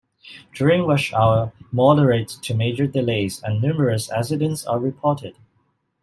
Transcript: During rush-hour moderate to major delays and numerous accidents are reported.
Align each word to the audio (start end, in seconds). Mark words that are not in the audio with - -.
During 0.55 0.87
rush-hour 0.87 1.53
moderate 1.71 2.29
to 2.29 2.55
major 2.55 2.87
delays 2.87 3.39
and 3.43 3.61
numerous 3.61 4.11
accidents 4.11 4.65
are 4.65 4.79
reported. 4.79 5.35